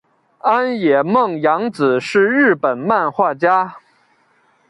[0.39, 3.75] 安野梦洋子是日本漫画家。